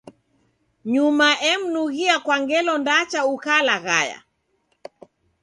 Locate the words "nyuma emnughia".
0.93-2.15